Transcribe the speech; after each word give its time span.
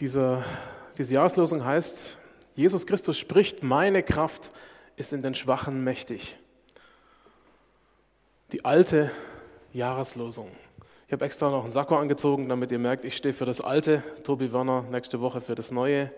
Diese, 0.00 0.44
diese 0.98 1.14
Jahreslosung 1.14 1.64
heißt, 1.64 2.18
Jesus 2.54 2.86
Christus 2.86 3.18
spricht, 3.18 3.62
meine 3.62 4.02
Kraft 4.02 4.50
ist 4.96 5.12
in 5.12 5.22
den 5.22 5.34
Schwachen 5.34 5.84
mächtig. 5.84 6.36
Die 8.52 8.64
alte 8.64 9.10
Jahreslosung. 9.72 10.50
Ich 11.06 11.12
habe 11.12 11.24
extra 11.24 11.50
noch 11.50 11.62
einen 11.62 11.72
Sakko 11.72 11.96
angezogen, 11.96 12.48
damit 12.48 12.70
ihr 12.70 12.78
merkt, 12.78 13.04
ich 13.04 13.16
stehe 13.16 13.32
für 13.32 13.44
das 13.44 13.60
Alte. 13.60 14.02
Tobi 14.24 14.52
Werner 14.52 14.82
nächste 14.90 15.20
Woche 15.20 15.40
für 15.40 15.54
das 15.54 15.70
Neue. 15.70 16.12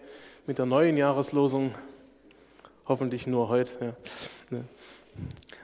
Mit 0.47 0.59
der 0.59 0.67
neuen 0.67 0.97
Jahreslosung. 0.97 1.75
Hoffentlich 2.87 3.27
nur 3.27 3.49
heute. 3.49 3.95
Ja. 4.51 4.61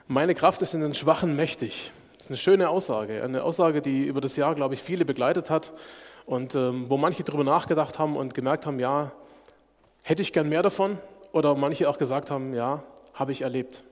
Meine 0.07 0.35
Kraft 0.35 0.61
ist 0.61 0.73
in 0.73 0.81
den 0.81 0.93
Schwachen 0.93 1.35
mächtig. 1.35 1.91
Das 2.25 2.31
ist 2.31 2.47
eine 2.47 2.55
schöne 2.55 2.69
Aussage. 2.71 3.21
Eine 3.21 3.43
Aussage, 3.43 3.83
die 3.83 4.05
über 4.05 4.19
das 4.19 4.35
Jahr, 4.35 4.55
glaube 4.55 4.73
ich, 4.73 4.81
viele 4.81 5.05
begleitet 5.05 5.51
hat 5.51 5.73
und 6.25 6.55
ähm, 6.55 6.89
wo 6.89 6.97
manche 6.97 7.23
darüber 7.23 7.43
nachgedacht 7.43 7.99
haben 7.99 8.17
und 8.17 8.33
gemerkt 8.33 8.65
haben, 8.65 8.79
ja, 8.79 9.11
hätte 10.01 10.23
ich 10.23 10.33
gern 10.33 10.49
mehr 10.49 10.63
davon. 10.63 10.97
Oder 11.33 11.53
manche 11.53 11.87
auch 11.87 11.99
gesagt 11.99 12.31
haben, 12.31 12.55
ja, 12.55 12.81
habe 13.13 13.31
ich 13.31 13.43
erlebt. 13.43 13.83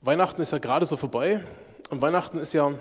Weihnachten 0.00 0.42
ist 0.42 0.50
ja 0.50 0.58
gerade 0.58 0.86
so 0.86 0.96
vorbei 0.96 1.44
und 1.90 2.02
Weihnachten 2.02 2.38
ist 2.38 2.52
ja 2.52 2.72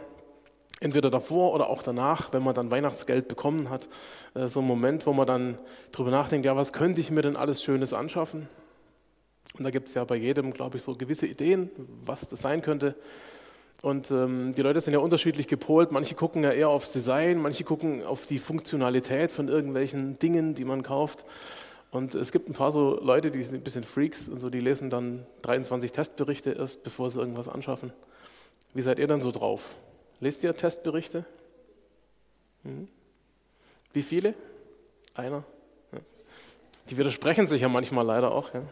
entweder 0.80 1.12
davor 1.12 1.54
oder 1.54 1.70
auch 1.70 1.84
danach, 1.84 2.34
wenn 2.34 2.42
man 2.42 2.56
dann 2.56 2.72
Weihnachtsgeld 2.72 3.28
bekommen 3.28 3.70
hat, 3.70 3.88
äh, 4.34 4.48
so 4.48 4.62
ein 4.62 4.66
Moment, 4.66 5.06
wo 5.06 5.14
man 5.14 5.28
dann 5.28 5.60
darüber 5.92 6.10
nachdenkt, 6.10 6.48
ja, 6.48 6.56
was 6.56 6.74
könnte 6.74 7.02
ich 7.02 7.12
mir 7.12 7.22
denn 7.22 7.36
alles 7.36 7.62
Schönes 7.62 7.94
anschaffen? 7.94 8.50
Und 9.58 9.64
da 9.64 9.72
gibt 9.72 9.88
es 9.88 9.94
ja 9.94 10.04
bei 10.04 10.16
jedem, 10.16 10.54
glaube 10.54 10.78
ich, 10.78 10.84
so 10.84 10.96
gewisse 10.96 11.28
Ideen, 11.28 11.70
was 12.04 12.28
das 12.28 12.42
sein 12.42 12.62
könnte. 12.62 12.96
Und 13.82 14.10
ähm, 14.12 14.54
die 14.56 14.62
Leute 14.62 14.82
sind 14.82 14.94
ja 14.94 15.00
unterschiedlich 15.00 15.48
gepolt. 15.48 15.92
Manche 15.92 16.16
gucken 16.16 16.44
ja 16.44 16.52
eher 16.52 16.70
aufs 16.70 16.92
Design, 16.92 17.42
manche 17.42 17.64
gucken 17.64 18.04
auf 18.04 18.26
die 18.26 18.40
Funktionalität 18.40 19.32
von 19.32 19.48
irgendwelchen 19.48 20.18
Dingen, 20.20 20.56
die 20.56 20.66
man 20.66 20.84
kauft. 20.84 21.26
Und 21.92 22.16
es 22.16 22.32
gibt 22.32 22.50
ein 22.50 22.54
paar 22.54 22.72
so 22.72 23.00
Leute, 23.02 23.32
die 23.32 23.44
sind 23.44 23.56
ein 23.56 23.62
bisschen 23.62 23.84
Freaks 23.84 24.28
und 24.28 24.40
so, 24.40 24.50
die 24.50 24.60
lesen 24.60 24.90
dann 24.90 25.26
23 25.44 25.92
Testberichte 25.92 26.52
erst, 26.52 26.84
bevor 26.84 27.10
sie 27.10 27.20
irgendwas 27.20 27.48
anschaffen. 27.48 27.94
Wie 28.74 28.82
seid 28.82 29.00
ihr 29.00 29.08
dann 29.08 29.22
so 29.22 29.32
drauf? 29.32 29.76
Lest 30.20 30.44
ihr 30.44 30.56
Testberichte? 30.56 31.26
Hm? 32.64 32.88
Wie 33.94 34.02
viele? 34.02 34.34
Einer? 35.14 35.44
Ja. 35.94 36.00
Die 36.90 36.98
widersprechen 36.98 37.48
sich 37.48 37.62
ja 37.62 37.70
manchmal 37.70 38.06
leider 38.06 38.32
auch. 38.34 38.54
Ja. 38.54 38.64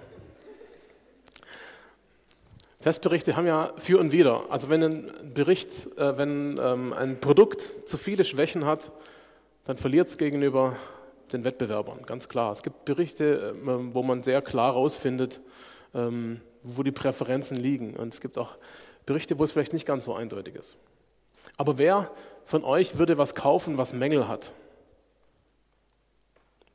Testberichte 2.84 3.38
haben 3.38 3.48
ja 3.48 3.72
für 3.78 3.98
und 3.98 4.12
wider. 4.12 4.44
Also 4.50 4.70
wenn 4.70 4.84
ein 4.84 5.34
Bericht, 5.34 5.70
äh, 5.98 6.18
wenn 6.18 6.60
ähm, 6.62 6.92
ein 6.94 7.20
Produkt 7.20 7.62
zu 7.62 7.98
viele 7.98 8.26
Schwächen 8.26 8.66
hat, 8.66 8.92
dann 9.64 9.78
verliert 9.78 10.08
es 10.10 10.18
gegenüber 10.18 10.76
den 11.32 11.46
Wettbewerbern, 11.46 12.04
ganz 12.06 12.28
klar. 12.28 12.52
Es 12.52 12.62
gibt 12.62 12.84
Berichte, 12.84 13.56
äh, 13.56 13.94
wo 13.94 14.04
man 14.04 14.22
sehr 14.22 14.42
klar 14.42 14.74
herausfindet, 14.74 15.40
ähm, 15.96 16.42
wo 16.62 16.84
die 16.84 16.92
Präferenzen 16.92 17.56
liegen. 17.56 17.96
Und 17.96 18.14
es 18.14 18.20
gibt 18.20 18.38
auch 18.38 18.58
Berichte, 19.06 19.40
wo 19.40 19.46
es 19.46 19.54
vielleicht 19.54 19.74
nicht 19.74 19.86
ganz 19.86 20.04
so 20.04 20.14
eindeutig 20.14 20.56
ist. 20.56 20.76
Aber 21.56 21.78
wer 21.78 22.12
von 22.46 22.66
euch 22.66 22.98
würde 22.98 23.18
was 23.18 23.34
kaufen, 23.34 23.78
was 23.78 23.94
Mängel 23.94 24.28
hat? 24.28 24.52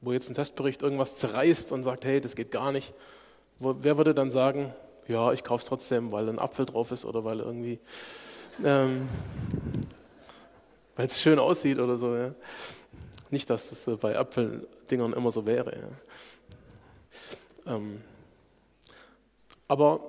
Wo 0.01 0.13
jetzt 0.13 0.31
ein 0.31 0.35
Testbericht 0.35 0.81
irgendwas 0.81 1.19
zerreißt 1.19 1.71
und 1.73 1.83
sagt, 1.83 2.07
hey, 2.07 2.21
das 2.21 2.35
geht 2.35 2.51
gar 2.51 2.73
nicht. 2.73 2.95
Wo, 3.59 3.77
wer 3.81 3.99
würde 3.99 4.15
dann 4.15 4.31
sagen, 4.31 4.73
ja, 5.09 5.33
ich 5.33 5.43
kaufe 5.43 5.63
es 5.63 5.69
trotzdem, 5.69 6.13
weil 6.13 6.29
ein 6.29 6.39
Apfel 6.39 6.67
drauf 6.67 6.93
ist 6.93 7.05
oder 7.05 7.25
weil 7.25 7.41
irgendwie, 7.41 7.81
ähm, 8.65 9.09
weil 10.97 11.07
es 11.07 11.21
schön 11.21 11.39
aussieht 11.39 11.79
oder 11.79 11.97
so. 11.97 12.15
Ja. 12.15 12.35
Nicht, 13.31 13.51
dass 13.51 13.71
das 13.71 13.99
bei 14.01 14.17
Apfeldingern 14.17 15.13
immer 15.15 15.31
so 15.31 15.47
wäre. 15.47 15.91
Ja. 17.67 17.75
Ähm, 17.75 18.03
aber 19.67 20.01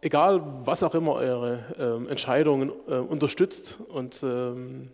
egal, 0.00 0.42
was 0.64 0.82
auch 0.82 0.94
immer 0.94 1.14
eure 1.14 1.64
ähm, 1.78 2.08
Entscheidungen 2.08 2.72
äh, 2.88 2.94
unterstützt 2.94 3.78
und 3.88 4.22
ähm, 4.22 4.90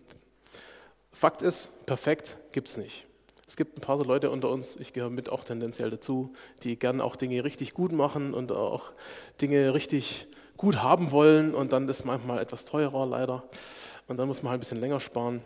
Fakt 1.13 1.43
ist, 1.43 1.71
perfekt 1.87 2.39
gibt 2.53 2.69
es 2.69 2.77
nicht. 2.77 3.07
Es 3.47 3.57
gibt 3.57 3.77
ein 3.77 3.81
paar 3.81 3.99
so 3.99 4.05
Leute 4.05 4.31
unter 4.31 4.49
uns, 4.51 4.77
ich 4.77 4.93
gehöre 4.93 5.11
mit 5.11 5.31
auch 5.31 5.45
tendenziell 5.45 5.91
dazu, 5.91 6.33
die 6.63 6.79
gerne 6.79 7.05
auch 7.05 7.17
Dinge 7.17 7.45
richtig 7.45 7.75
gut 7.75 7.93
machen 7.93 8.33
und 8.33 8.53
auch 8.53 8.93
Dinge 9.41 9.75
richtig 9.75 10.27
gut 10.57 10.83
haben 10.83 11.11
wollen 11.11 11.55
und 11.55 11.73
dann 11.73 11.89
ist 11.89 12.05
manchmal 12.05 12.39
etwas 12.41 12.65
teurer 12.65 13.07
leider 13.07 13.45
und 14.09 14.17
dann 14.17 14.29
muss 14.29 14.43
man 14.43 14.51
halt 14.51 14.59
ein 14.59 14.61
bisschen 14.61 14.81
länger 14.81 15.01
sparen. 15.01 15.43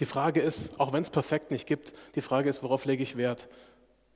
Die 0.00 0.06
Frage 0.06 0.40
ist, 0.40 0.78
auch 0.78 0.92
wenn 0.92 1.02
es 1.02 1.10
perfekt 1.10 1.50
nicht 1.50 1.66
gibt, 1.66 1.92
die 2.14 2.20
Frage 2.20 2.48
ist, 2.48 2.62
worauf 2.62 2.84
lege 2.84 3.02
ich 3.02 3.16
Wert? 3.16 3.48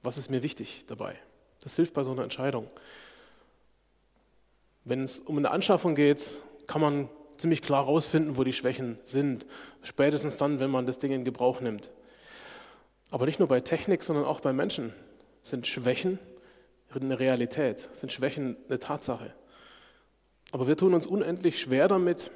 Was 0.03 0.19
ist 0.19 0.31
mir 0.31 0.43
wichtig 0.43 0.84
dabei? 0.89 1.15
Das 1.62 1.77
hilft 1.77 1.94
bei 1.94 2.05
so 2.05 2.12
einer 2.12 2.22
Entscheidung. 2.22 2.69
Wenn 4.84 5.05
es 5.05 5.19
um 5.19 5.39
eine 5.39 5.50
Anschaffung 5.50 5.94
geht, 5.94 6.43
kann 6.66 6.81
man 6.81 7.09
ziemlich 7.39 7.62
klar 7.62 7.84
herausfinden, 7.84 8.37
wo 8.37 8.44
die 8.44 8.53
Schwächen 8.53 8.99
sind. 9.05 9.47
Spätestens 9.83 10.37
dann, 10.37 10.60
wenn 10.60 10.71
man 10.71 10.87
das 10.87 10.99
Ding 10.99 11.12
in 11.12 11.25
Gebrauch 11.25 11.60
nimmt. 11.60 11.91
Aber 13.10 13.26
nicht 13.26 13.38
nur 13.38 13.48
bei 13.48 13.60
Technik, 13.60 14.03
sondern 14.03 14.25
auch 14.25 14.41
bei 14.41 14.53
Menschen 14.53 14.93
sind 15.43 15.66
Schwächen 15.66 16.19
eine 16.94 17.19
Realität, 17.19 17.88
sind 17.94 18.12
Schwächen 18.12 18.56
eine 18.69 18.78
Tatsache. 18.78 19.32
Aber 20.53 20.66
wir 20.66 20.76
tun 20.76 20.94
uns 20.94 21.06
unendlich 21.06 21.60
schwer 21.60 21.88
damit, 21.88 22.32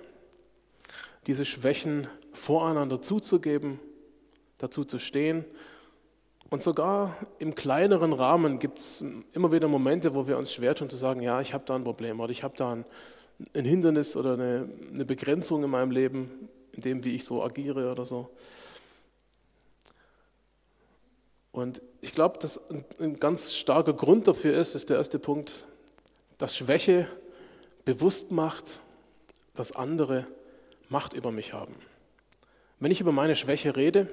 diese 1.26 1.44
Schwächen 1.44 2.06
voreinander 2.32 3.02
zuzugeben, 3.02 3.80
dazu 4.58 4.84
zu 4.84 4.98
stehen. 4.98 5.44
Und 6.50 6.62
sogar 6.62 7.16
im 7.38 7.54
kleineren 7.54 8.12
Rahmen 8.12 8.58
gibt 8.58 8.78
es 8.78 9.04
immer 9.32 9.50
wieder 9.50 9.66
Momente, 9.66 10.14
wo 10.14 10.28
wir 10.28 10.38
uns 10.38 10.52
schwer 10.52 10.74
tun 10.74 10.90
zu 10.90 10.96
sagen, 10.96 11.20
ja, 11.22 11.40
ich 11.40 11.54
habe 11.54 11.64
da 11.66 11.74
ein 11.74 11.84
Problem 11.84 12.20
oder 12.20 12.30
ich 12.30 12.44
habe 12.44 12.54
da 12.56 12.72
ein, 12.72 12.84
ein 13.54 13.64
Hindernis 13.64 14.16
oder 14.16 14.34
eine, 14.34 14.68
eine 14.92 15.04
Begrenzung 15.04 15.64
in 15.64 15.70
meinem 15.70 15.90
Leben, 15.90 16.48
in 16.72 16.82
dem, 16.82 17.04
wie 17.04 17.16
ich 17.16 17.24
so 17.24 17.42
agiere 17.42 17.90
oder 17.90 18.04
so. 18.04 18.30
Und 21.54 21.80
ich 22.00 22.12
glaube, 22.12 22.40
dass 22.40 22.60
ein 22.98 23.20
ganz 23.20 23.54
starker 23.54 23.92
Grund 23.92 24.26
dafür 24.26 24.54
ist, 24.54 24.74
ist 24.74 24.90
der 24.90 24.96
erste 24.96 25.20
Punkt, 25.20 25.68
dass 26.36 26.56
Schwäche 26.56 27.06
bewusst 27.84 28.32
macht, 28.32 28.80
dass 29.54 29.70
andere 29.70 30.26
Macht 30.88 31.12
über 31.12 31.30
mich 31.30 31.52
haben. 31.52 31.76
Wenn 32.80 32.90
ich 32.90 33.00
über 33.00 33.12
meine 33.12 33.36
Schwäche 33.36 33.76
rede, 33.76 34.08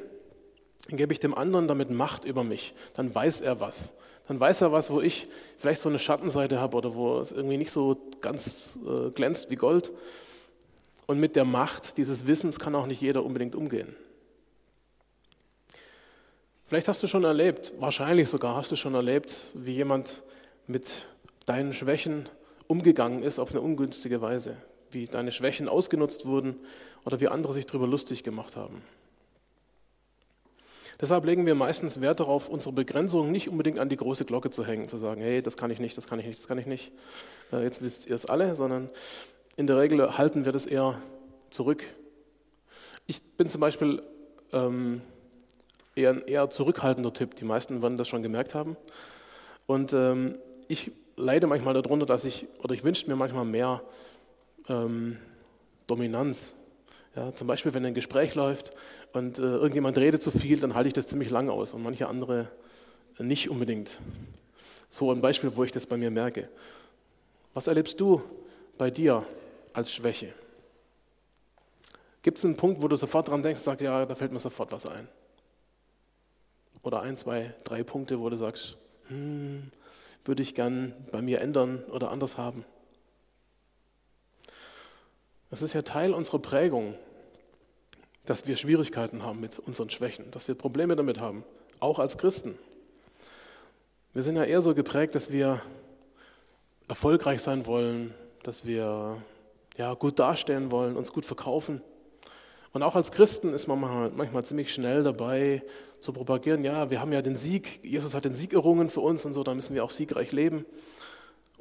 dann 0.87 0.97
gebe 0.97 1.13
ich 1.13 1.19
dem 1.19 1.33
anderen 1.33 1.67
damit 1.67 1.89
Macht 1.89 2.25
über 2.25 2.43
mich. 2.43 2.75
Dann 2.93 3.13
weiß 3.13 3.41
er 3.41 3.59
was. 3.59 3.91
Dann 4.27 4.39
weiß 4.39 4.61
er 4.61 4.71
was, 4.71 4.91
wo 4.91 5.01
ich 5.01 5.27
vielleicht 5.57 5.81
so 5.81 5.89
eine 5.89 5.97
Schattenseite 5.97 6.59
habe 6.59 6.77
oder 6.77 6.93
wo 6.93 7.17
es 7.17 7.31
irgendwie 7.31 7.57
nicht 7.57 7.71
so 7.71 7.97
ganz 8.21 8.77
äh, 8.85 9.09
glänzt 9.09 9.49
wie 9.49 9.55
Gold. 9.55 9.91
Und 11.07 11.19
mit 11.19 11.35
der 11.35 11.45
Macht 11.45 11.97
dieses 11.97 12.27
Wissens 12.27 12.59
kann 12.59 12.75
auch 12.75 12.85
nicht 12.85 13.01
jeder 13.01 13.25
unbedingt 13.25 13.55
umgehen. 13.55 13.95
Vielleicht 16.71 16.87
hast 16.87 17.03
du 17.03 17.07
schon 17.07 17.25
erlebt, 17.25 17.73
wahrscheinlich 17.79 18.29
sogar 18.29 18.55
hast 18.55 18.71
du 18.71 18.77
schon 18.77 18.93
erlebt, 18.95 19.51
wie 19.55 19.73
jemand 19.73 20.23
mit 20.67 21.05
deinen 21.45 21.73
Schwächen 21.73 22.29
umgegangen 22.65 23.23
ist 23.23 23.39
auf 23.39 23.51
eine 23.51 23.59
ungünstige 23.59 24.21
Weise, 24.21 24.55
wie 24.89 25.05
deine 25.05 25.33
Schwächen 25.33 25.67
ausgenutzt 25.67 26.25
wurden 26.25 26.55
oder 27.03 27.19
wie 27.19 27.27
andere 27.27 27.51
sich 27.51 27.65
darüber 27.65 27.87
lustig 27.87 28.23
gemacht 28.23 28.55
haben. 28.55 28.83
Deshalb 31.01 31.25
legen 31.25 31.45
wir 31.45 31.55
meistens 31.55 31.99
Wert 31.99 32.21
darauf, 32.21 32.47
unsere 32.47 32.71
Begrenzungen 32.71 33.33
nicht 33.33 33.49
unbedingt 33.49 33.77
an 33.77 33.89
die 33.89 33.97
große 33.97 34.23
Glocke 34.23 34.49
zu 34.49 34.65
hängen, 34.65 34.87
zu 34.87 34.95
sagen, 34.95 35.19
hey, 35.19 35.41
das 35.41 35.57
kann 35.57 35.71
ich 35.71 35.79
nicht, 35.81 35.97
das 35.97 36.07
kann 36.07 36.19
ich 36.19 36.25
nicht, 36.25 36.39
das 36.39 36.47
kann 36.47 36.57
ich 36.57 36.67
nicht, 36.67 36.93
äh, 37.51 37.63
jetzt 37.63 37.81
wisst 37.81 38.07
ihr 38.07 38.15
es 38.15 38.25
alle, 38.25 38.55
sondern 38.55 38.89
in 39.57 39.67
der 39.67 39.75
Regel 39.75 40.17
halten 40.17 40.45
wir 40.45 40.53
das 40.53 40.67
eher 40.67 41.01
zurück. 41.49 41.83
Ich 43.07 43.21
bin 43.35 43.49
zum 43.49 43.59
Beispiel 43.59 44.01
ähm, 44.53 45.01
eher 45.95 46.11
ein 46.11 46.21
eher 46.27 46.49
zurückhaltender 46.49 47.13
Typ. 47.13 47.35
Die 47.35 47.45
meisten 47.45 47.81
werden 47.81 47.97
das 47.97 48.07
schon 48.07 48.23
gemerkt 48.23 48.53
haben. 48.53 48.77
Und 49.67 49.93
ähm, 49.93 50.37
ich 50.67 50.91
leide 51.15 51.47
manchmal 51.47 51.73
darunter, 51.73 52.05
dass 52.05 52.25
ich, 52.25 52.47
oder 52.63 52.73
ich 52.73 52.83
wünsche 52.83 53.07
mir 53.07 53.15
manchmal 53.15 53.45
mehr 53.45 53.81
ähm, 54.67 55.17
Dominanz. 55.87 56.53
Ja, 57.15 57.35
zum 57.35 57.47
Beispiel, 57.47 57.73
wenn 57.73 57.85
ein 57.85 57.93
Gespräch 57.93 58.35
läuft 58.35 58.71
und 59.11 59.37
äh, 59.37 59.41
irgendjemand 59.41 59.97
redet 59.97 60.23
zu 60.23 60.31
viel, 60.31 60.59
dann 60.59 60.75
halte 60.75 60.87
ich 60.87 60.93
das 60.93 61.07
ziemlich 61.07 61.29
lange 61.29 61.51
aus 61.51 61.73
und 61.73 61.83
manche 61.83 62.07
andere 62.07 62.47
nicht 63.19 63.49
unbedingt. 63.49 63.99
So 64.89 65.11
ein 65.11 65.21
Beispiel, 65.21 65.55
wo 65.55 65.63
ich 65.63 65.71
das 65.71 65.85
bei 65.85 65.97
mir 65.97 66.09
merke. 66.09 66.47
Was 67.53 67.67
erlebst 67.67 67.99
du 67.99 68.21
bei 68.77 68.89
dir 68.89 69.25
als 69.73 69.91
Schwäche? 69.91 70.33
Gibt 72.21 72.37
es 72.37 72.45
einen 72.45 72.55
Punkt, 72.55 72.81
wo 72.81 72.87
du 72.87 72.95
sofort 72.95 73.27
dran 73.27 73.43
denkst 73.43 73.59
und 73.59 73.65
sagst, 73.65 73.81
ja, 73.81 74.05
da 74.05 74.15
fällt 74.15 74.31
mir 74.31 74.39
sofort 74.39 74.71
was 74.71 74.85
ein? 74.85 75.07
Oder 76.83 77.01
ein, 77.01 77.17
zwei, 77.17 77.53
drei 77.63 77.83
Punkte, 77.83 78.19
wo 78.19 78.29
du 78.29 78.37
sagst, 78.37 78.77
hm, 79.07 79.71
würde 80.25 80.41
ich 80.41 80.55
gern 80.55 80.93
bei 81.11 81.21
mir 81.21 81.41
ändern 81.41 81.83
oder 81.85 82.11
anders 82.11 82.37
haben. 82.37 82.65
Das 85.49 85.61
ist 85.61 85.73
ja 85.73 85.81
Teil 85.81 86.13
unserer 86.13 86.39
Prägung. 86.39 86.95
dass 88.25 88.45
wir 88.45 88.55
Schwierigkeiten 88.55 89.23
haben 89.23 89.39
mit 89.39 89.57
unseren 89.57 89.89
Schwächen, 89.89 90.29
dass 90.31 90.47
wir 90.47 90.55
Probleme 90.55 90.95
damit 90.95 91.19
haben, 91.19 91.43
auch 91.79 91.97
als 91.97 92.17
Christen. 92.17 92.57
Wir 94.13 94.21
sind 94.23 94.35
ja 94.35 94.43
eher 94.43 94.61
so 94.61 94.75
geprägt, 94.75 95.15
dass 95.15 95.31
wir 95.31 95.61
erfolgreich 96.87 97.41
sein 97.41 97.65
wollen, 97.65 98.13
dass 98.43 98.63
wir 98.63 99.21
ja, 99.77 99.93
gut 99.95 100.19
dastehen 100.19 100.69
wollen, 100.69 100.95
uns 100.95 101.11
gut 101.11 101.25
verkaufen. 101.25 101.81
Und 102.73 102.83
auch 102.83 102.95
als 102.95 103.11
Christen 103.11 103.53
ist 103.53 103.67
man 103.67 103.79
manchmal, 104.15 104.45
ziemlich 104.45 104.73
schnell 104.73 105.03
dabei 105.03 105.61
zu 105.99 106.13
propagieren, 106.13 106.63
ja, 106.63 106.89
wir 106.89 107.01
haben 107.01 107.11
ja 107.11 107.21
den 107.21 107.35
Sieg, 107.35 107.83
Jesus 107.83 108.13
hat 108.13 108.25
den 108.25 108.33
Sieg 108.33 108.53
errungen 108.53 108.89
für 108.89 109.01
uns 109.01 109.25
und 109.25 109.33
so, 109.33 109.43
da 109.43 109.53
müssen 109.53 109.75
wir 109.75 109.83
auch 109.83 109.91
siegreich 109.91 110.31
leben. 110.31 110.65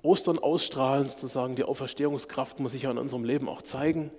Ostern 0.03 0.39
ausstrahlen, 0.39 1.07
sozusagen 1.07 1.57
die 1.57 1.65
Auferstehungskraft 1.65 2.61
muss 2.61 2.73
sich 2.73 2.83
ja 2.83 2.91
in 2.91 2.99
unserem 2.99 3.25
Leben 3.25 3.49
auch 3.49 3.63
zeigen. 3.63 4.11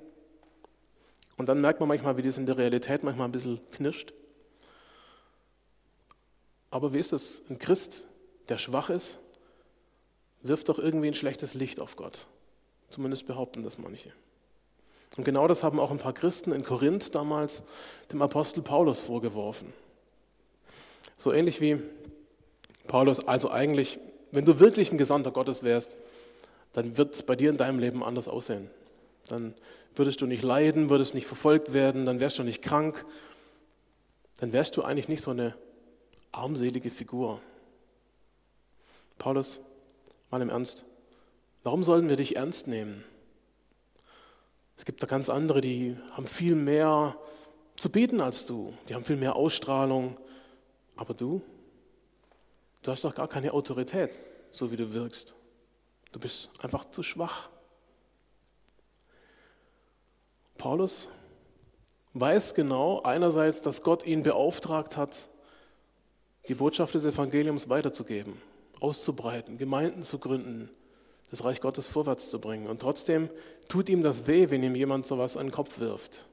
Und 1.38 1.50
dann 1.50 1.62
merkt 1.62 1.80
man 1.80 1.90
manchmal, 1.90 2.18
wie 2.18 2.22
das 2.22 2.38
in 2.38 2.46
der 2.46 2.58
Realität 2.58 3.04
manchmal 3.04 3.28
ein 3.28 3.32
bisschen 3.32 3.60
knirscht. 3.72 4.14
Aber 6.70 6.94
wie 6.94 7.00
ist 7.00 7.14
es? 7.14 7.42
Ein 7.50 7.58
Christ, 7.58 8.06
der 8.50 8.58
schwach 8.58 8.90
ist, 8.90 9.18
wirft 10.42 10.70
doch 10.70 10.78
irgendwie 10.78 11.08
ein 11.08 11.14
schlechtes 11.14 11.54
Licht 11.54 11.80
auf 11.80 11.96
Gott. 11.96 12.28
Zumindest 12.90 13.26
behaupten 13.26 13.64
das 13.64 13.78
manche. 13.78 14.12
Und 15.18 15.24
genau 15.26 15.48
das 15.48 15.62
haben 15.64 15.80
auch 15.80 15.92
ein 15.92 15.98
paar 15.98 16.14
Christen 16.14 16.52
in 16.52 16.64
Korinth 16.64 17.14
damals 17.16 17.64
dem 18.12 18.22
Apostel 18.22 18.62
Paulus 18.62 19.02
vorgeworfen. 19.02 19.74
So 21.18 21.34
ähnlich 21.34 21.60
wie 21.62 21.82
Paulus, 22.88 23.26
also 23.28 23.52
eigentlich, 23.52 24.00
wenn 24.32 24.46
du 24.46 24.60
wirklich 24.60 24.92
ein 24.92 24.98
Gesandter 24.98 25.32
Gottes 25.32 25.64
wärst, 25.64 25.98
dann 26.74 26.98
wird 26.98 27.14
es 27.14 27.24
bei 27.24 27.36
dir 27.36 27.50
in 27.50 27.58
deinem 27.58 27.80
Leben 27.80 28.04
anders 28.04 28.28
aussehen. 28.28 28.70
Dann 29.28 29.54
würdest 29.96 30.22
du 30.22 30.26
nicht 30.26 30.42
leiden, 30.42 30.90
würdest 30.90 31.14
nicht 31.14 31.28
verfolgt 31.28 31.74
werden, 31.74 32.06
dann 32.06 32.20
wärst 32.20 32.40
du 32.40 32.44
nicht 32.44 32.62
krank, 32.62 33.04
dann 34.40 34.54
wärst 34.54 34.78
du 34.78 34.84
eigentlich 34.84 35.10
nicht 35.10 35.22
so 35.22 35.32
eine 35.32 35.56
armselige 36.32 36.90
Figur. 36.90 37.42
Paulus, 39.18 39.60
mal 40.32 40.42
im 40.42 40.50
Ernst, 40.50 40.86
warum 41.64 41.84
sollen 41.84 42.10
wir 42.10 42.16
dich 42.16 42.38
ernst 42.38 42.68
nehmen? 42.68 43.04
Es 44.82 44.86
gibt 44.86 45.04
da 45.04 45.06
ganz 45.06 45.30
andere, 45.30 45.62
die 45.62 45.96
haben 46.14 46.26
viel 46.26 46.56
mehr 46.56 47.16
zu 47.76 47.92
bieten 47.92 48.20
als 48.20 48.48
du, 48.48 48.74
die 48.90 48.96
haben 48.96 49.04
viel 49.04 49.16
mehr 49.16 49.36
Ausstrahlung, 49.36 50.18
aber 50.96 51.14
du, 51.14 51.44
du 52.82 52.90
hast 52.90 53.04
doch 53.04 53.14
gar 53.14 53.28
keine 53.28 53.54
Autorität, 53.54 54.20
so 54.50 54.72
wie 54.72 54.78
du 54.78 54.92
wirkst. 54.92 55.36
Du 56.12 56.20
bist 56.20 56.50
einfach 56.64 56.90
zu 56.90 57.04
schwach. 57.04 57.50
Paulus 60.58 61.10
weiß 62.16 62.56
genau 62.56 63.04
einerseits, 63.04 63.62
dass 63.62 63.84
Gott 63.84 64.04
ihn 64.04 64.24
beauftragt 64.24 64.98
hat, 64.98 65.30
die 66.48 66.56
Botschaft 66.56 66.96
des 66.96 67.06
Evangeliums 67.06 67.70
weiterzugeben, 67.70 68.42
auszubreiten, 68.80 69.60
Gemeinden 69.60 70.02
zu 70.02 70.18
gründen, 70.18 70.72
das 71.32 71.44
Reich 71.46 71.62
Gottes 71.62 71.88
vorwärts 71.88 72.30
zu 72.30 72.40
bringen. 72.40 72.68
Und 72.68 72.82
trotzdem 72.82 73.30
tut 73.68 73.90
ihm 73.90 74.04
das 74.04 74.28
weh, 74.28 74.50
wenn 74.50 74.64
ihm 74.64 74.76
jemand 74.76 75.08
sowas 75.08 75.38
an 75.38 75.48
den 75.48 75.52
Kopf 75.52 75.80
wirft. 75.80 76.28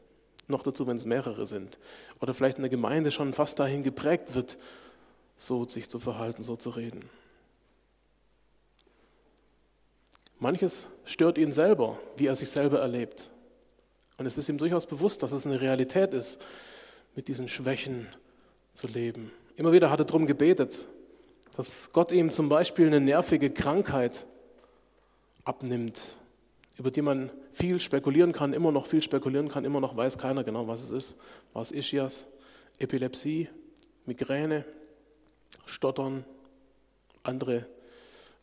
Noch 0.49 0.63
dazu, 0.63 0.87
wenn 0.87 0.97
es 0.97 1.05
mehrere 1.05 1.47
sind. 1.47 1.79
Oder 2.21 2.35
vielleicht 2.35 2.59
eine 2.59 2.69
Gemeinde 2.69 3.11
schon 3.11 3.33
fast 3.33 3.59
dahin 3.61 3.83
geprägt 3.83 4.35
wird, 4.35 4.59
so 5.37 5.65
sich 5.65 5.89
zu 5.89 6.01
verhalten, 6.01 6.43
so 6.43 6.57
zu 6.57 6.71
reden. 6.71 7.09
Manches 10.41 10.89
stört 11.05 11.39
ihn 11.39 11.53
selber, 11.53 11.99
wie 12.17 12.27
er 12.27 12.35
sich 12.35 12.51
selber 12.51 12.81
erlebt. 12.81 13.31
Und 14.19 14.27
es 14.27 14.37
ist 14.37 14.49
ihm 14.49 14.59
durchaus 14.59 14.87
bewusst, 14.87 15.23
dass 15.23 15.33
es 15.33 15.47
eine 15.47 15.61
Realität 15.61 16.13
ist, 16.13 16.39
mit 17.15 17.29
diesen 17.29 17.49
Schwächen 17.49 18.09
zu 18.75 18.89
leben. 18.89 19.31
Immer 19.57 19.73
wieder 19.73 19.91
hat 19.91 20.01
er 20.01 20.07
darum 20.07 20.27
gebetet, 20.27 20.89
dass 21.57 21.91
Gott 21.93 22.11
ihm 22.11 22.31
zum 22.31 22.49
Beispiel 22.49 22.87
eine 22.87 23.01
nervige 23.01 23.51
Krankheit 23.51 24.27
abnimmt, 25.49 26.01
über 26.77 26.91
die 26.91 27.03
man 27.03 27.31
viel 27.55 27.81
spekulieren 27.81 28.33
kann, 28.33 28.53
immer 28.53 28.71
noch 28.71 28.87
viel 28.87 29.03
spekulieren 29.03 29.49
kann, 29.49 29.65
immer 29.65 29.81
noch 29.81 29.97
weiß 29.97 30.19
keiner 30.19 30.45
genau, 30.45 30.69
was 30.69 30.83
es 30.83 30.91
ist. 30.91 31.17
Was 31.53 31.73
Ischias, 31.73 32.27
Epilepsie, 32.79 33.49
Migräne, 34.07 34.65
Stottern, 35.67 36.25
andere 37.23 37.67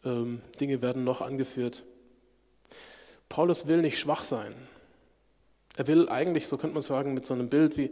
ähm, 0.03 0.41
Dinge 0.59 0.81
werden 0.81 1.03
noch 1.03 1.21
angeführt. 1.21 1.83
Paulus 3.29 3.67
will 3.67 3.81
nicht 3.81 3.99
schwach 3.99 4.23
sein. 4.23 4.53
Er 5.77 5.87
will 5.87 6.09
eigentlich, 6.09 6.47
so 6.47 6.57
könnte 6.57 6.73
man 6.73 6.83
sagen, 6.83 7.13
mit 7.13 7.25
so 7.25 7.33
einem 7.33 7.49
Bild 7.49 7.77
wie 7.77 7.91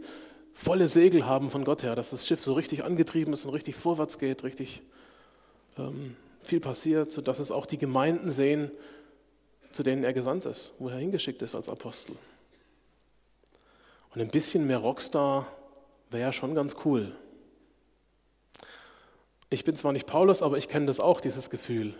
volle 0.54 0.88
Segel 0.88 1.26
haben 1.26 1.50
von 1.50 1.64
Gott 1.64 1.82
her, 1.82 1.96
dass 1.96 2.10
das 2.10 2.26
Schiff 2.26 2.42
so 2.42 2.52
richtig 2.52 2.84
angetrieben 2.84 3.32
ist 3.32 3.44
und 3.44 3.54
richtig 3.54 3.74
vorwärts 3.76 4.18
geht, 4.18 4.44
richtig 4.44 4.82
ähm, 5.76 6.16
viel 6.42 6.60
passiert, 6.60 7.10
sodass 7.10 7.40
es 7.40 7.50
auch 7.50 7.66
die 7.66 7.78
Gemeinden 7.78 8.30
sehen, 8.30 8.70
zu 9.74 9.82
denen 9.82 10.04
er 10.04 10.12
gesandt 10.12 10.46
ist, 10.46 10.72
wo 10.78 10.88
er 10.88 10.98
hingeschickt 10.98 11.42
ist 11.42 11.56
als 11.56 11.68
Apostel. 11.68 12.14
Und 14.14 14.20
ein 14.20 14.28
bisschen 14.28 14.68
mehr 14.68 14.78
Rockstar 14.78 15.48
wäre 16.10 16.22
ja 16.22 16.32
schon 16.32 16.54
ganz 16.54 16.76
cool. 16.84 17.16
Ich 19.50 19.64
bin 19.64 19.74
zwar 19.74 19.90
nicht 19.90 20.06
Paulus, 20.06 20.42
aber 20.42 20.58
ich 20.58 20.68
kenne 20.68 20.86
das 20.86 21.00
auch, 21.00 21.20
dieses 21.20 21.50
Gefühl. 21.50 21.92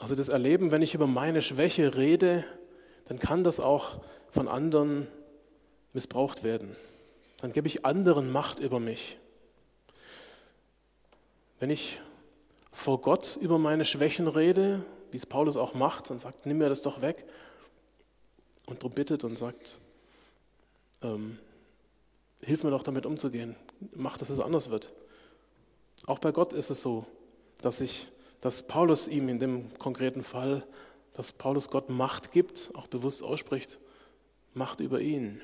Also 0.00 0.16
das 0.16 0.28
Erleben, 0.28 0.72
wenn 0.72 0.82
ich 0.82 0.94
über 0.94 1.06
meine 1.06 1.40
Schwäche 1.40 1.94
rede, 1.94 2.44
dann 3.04 3.20
kann 3.20 3.44
das 3.44 3.60
auch 3.60 4.00
von 4.32 4.48
anderen 4.48 5.06
missbraucht 5.92 6.42
werden. 6.42 6.74
Dann 7.36 7.52
gebe 7.52 7.68
ich 7.68 7.84
anderen 7.84 8.32
Macht 8.32 8.58
über 8.58 8.80
mich. 8.80 9.18
Wenn 11.60 11.70
ich 11.70 12.00
vor 12.80 13.00
Gott 13.00 13.36
über 13.40 13.58
meine 13.58 13.84
Schwächen 13.84 14.26
rede, 14.26 14.84
wie 15.10 15.18
es 15.18 15.26
Paulus 15.26 15.56
auch 15.56 15.74
macht, 15.74 16.08
dann 16.08 16.18
sagt, 16.18 16.46
nimm 16.46 16.58
mir 16.58 16.70
das 16.70 16.80
doch 16.80 17.02
weg 17.02 17.26
und 18.66 18.78
darum 18.80 18.92
bittet 18.92 19.22
und 19.22 19.36
sagt, 19.36 19.76
ähm, 21.02 21.38
hilf 22.40 22.64
mir 22.64 22.70
doch 22.70 22.82
damit 22.82 23.04
umzugehen, 23.04 23.54
mach, 23.92 24.16
dass 24.16 24.30
es 24.30 24.40
anders 24.40 24.70
wird. 24.70 24.90
Auch 26.06 26.18
bei 26.18 26.32
Gott 26.32 26.54
ist 26.54 26.70
es 26.70 26.80
so, 26.80 27.04
dass 27.60 27.80
ich 27.80 28.10
dass 28.40 28.62
Paulus 28.62 29.06
ihm 29.06 29.28
in 29.28 29.38
dem 29.38 29.78
konkreten 29.78 30.22
Fall, 30.22 30.66
dass 31.12 31.30
Paulus 31.30 31.68
Gott 31.68 31.90
Macht 31.90 32.32
gibt, 32.32 32.70
auch 32.74 32.86
bewusst 32.86 33.22
ausspricht, 33.22 33.78
Macht 34.54 34.80
über 34.80 35.00
ihn. 35.00 35.42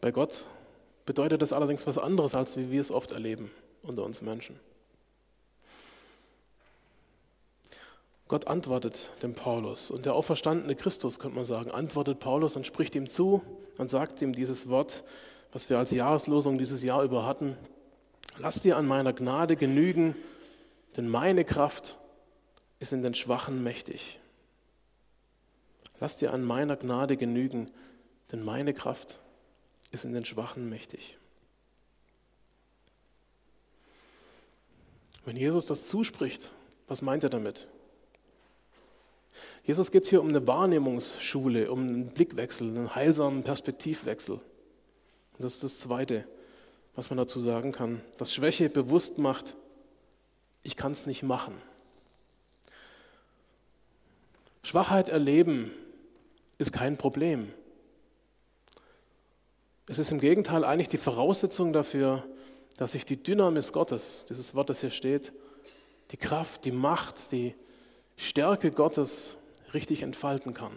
Bei 0.00 0.10
Gott 0.10 0.46
bedeutet 1.04 1.42
das 1.42 1.52
allerdings 1.52 1.86
was 1.86 1.98
anderes, 1.98 2.34
als 2.34 2.56
wie 2.56 2.70
wir 2.70 2.80
es 2.80 2.90
oft 2.90 3.10
erleben 3.10 3.50
unter 3.82 4.04
uns 4.04 4.22
Menschen. 4.22 4.58
Gott 8.32 8.46
antwortet 8.46 9.10
dem 9.22 9.34
Paulus 9.34 9.90
und 9.90 10.06
der 10.06 10.14
auferstandene 10.14 10.74
Christus, 10.74 11.18
könnte 11.18 11.36
man 11.36 11.44
sagen, 11.44 11.70
antwortet 11.70 12.18
Paulus 12.18 12.56
und 12.56 12.66
spricht 12.66 12.94
ihm 12.94 13.10
zu 13.10 13.42
und 13.76 13.90
sagt 13.90 14.22
ihm 14.22 14.32
dieses 14.32 14.70
Wort, 14.70 15.04
was 15.52 15.68
wir 15.68 15.76
als 15.76 15.90
Jahreslosung 15.90 16.56
dieses 16.56 16.82
Jahr 16.82 17.02
über 17.02 17.26
hatten. 17.26 17.58
Lass 18.38 18.62
dir 18.62 18.78
an 18.78 18.86
meiner 18.86 19.12
Gnade 19.12 19.54
genügen, 19.54 20.16
denn 20.96 21.10
meine 21.10 21.44
Kraft 21.44 21.98
ist 22.78 22.94
in 22.94 23.02
den 23.02 23.12
Schwachen 23.12 23.62
mächtig. 23.62 24.18
Lass 26.00 26.16
dir 26.16 26.32
an 26.32 26.42
meiner 26.42 26.78
Gnade 26.78 27.18
genügen, 27.18 27.70
denn 28.32 28.42
meine 28.42 28.72
Kraft 28.72 29.20
ist 29.90 30.06
in 30.06 30.14
den 30.14 30.24
Schwachen 30.24 30.70
mächtig. 30.70 31.18
Wenn 35.26 35.36
Jesus 35.36 35.66
das 35.66 35.84
zuspricht, 35.84 36.50
was 36.88 37.02
meint 37.02 37.24
er 37.24 37.28
damit? 37.28 37.68
Jesus 39.64 39.90
geht 39.90 40.04
es 40.04 40.10
hier 40.10 40.20
um 40.20 40.28
eine 40.28 40.46
Wahrnehmungsschule, 40.46 41.70
um 41.70 41.80
einen 41.80 42.06
Blickwechsel, 42.08 42.68
einen 42.68 42.94
heilsamen 42.94 43.42
Perspektivwechsel. 43.42 44.34
Und 44.34 44.42
das 45.38 45.54
ist 45.54 45.62
das 45.62 45.78
Zweite, 45.78 46.26
was 46.94 47.10
man 47.10 47.16
dazu 47.16 47.38
sagen 47.38 47.72
kann. 47.72 48.00
Dass 48.18 48.32
Schwäche 48.32 48.68
bewusst 48.68 49.18
macht, 49.18 49.54
ich 50.62 50.76
kann 50.76 50.92
es 50.92 51.06
nicht 51.06 51.22
machen. 51.22 51.54
Schwachheit 54.62 55.08
erleben 55.08 55.72
ist 56.58 56.72
kein 56.72 56.96
Problem. 56.96 57.52
Es 59.88 59.98
ist 59.98 60.12
im 60.12 60.20
Gegenteil 60.20 60.64
eigentlich 60.64 60.88
die 60.88 60.98
Voraussetzung 60.98 61.72
dafür, 61.72 62.24
dass 62.76 62.92
sich 62.92 63.04
die 63.04 63.20
Dynamis 63.20 63.72
Gottes, 63.72 64.24
dieses 64.28 64.54
Wort, 64.54 64.70
das 64.70 64.80
hier 64.80 64.90
steht, 64.90 65.32
die 66.12 66.16
Kraft, 66.16 66.64
die 66.64 66.70
Macht, 66.70 67.32
die 67.32 67.54
Stärke 68.16 68.70
Gottes 68.70 69.36
richtig 69.74 70.02
entfalten 70.02 70.54
kann. 70.54 70.72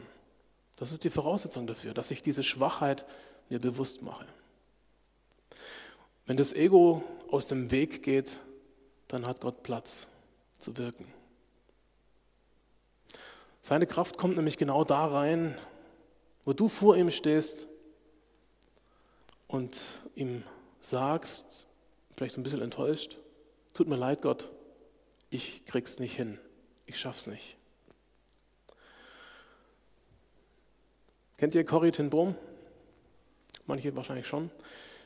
Das 0.78 0.92
ist 0.92 1.04
die 1.04 1.10
Voraussetzung 1.10 1.68
dafür, 1.68 1.94
dass 1.94 2.12
ich 2.12 2.22
diese 2.22 2.44
Schwachheit 2.44 3.06
mir 3.50 3.60
bewusst 3.60 4.02
mache. 4.02 4.26
Wenn 6.26 6.38
das 6.38 6.54
Ego 6.54 7.04
aus 7.30 7.48
dem 7.48 7.72
Weg 7.72 8.04
geht, 8.04 8.40
dann 9.08 9.26
hat 9.28 9.42
Gott 9.42 9.64
Platz 9.64 10.08
zu 10.60 10.78
wirken. 10.78 11.14
Seine 13.62 13.88
Kraft 13.88 14.18
kommt 14.18 14.36
nämlich 14.36 14.58
genau 14.58 14.84
da 14.84 15.06
rein, 15.06 15.58
wo 16.44 16.54
du 16.54 16.68
vor 16.68 16.96
ihm 16.96 17.12
stehst 17.12 17.68
und 19.48 19.80
ihm 20.16 20.44
sagst, 20.82 21.68
vielleicht 22.16 22.38
ein 22.38 22.44
bisschen 22.44 22.62
enttäuscht, 22.62 23.18
tut 23.74 23.88
mir 23.88 23.96
leid, 23.96 24.22
Gott, 24.22 24.52
ich 25.30 25.66
krieg's 25.66 26.00
nicht 26.00 26.16
hin, 26.16 26.40
ich 26.86 27.00
schaff's 27.00 27.28
nicht. 27.28 27.58
Kennt 31.38 31.54
ihr 31.56 31.66
Corrie 31.66 31.92
ten 31.92 32.10
Boom? 32.10 32.36
Manche 33.66 33.96
wahrscheinlich 33.96 34.28
schon. 34.28 34.52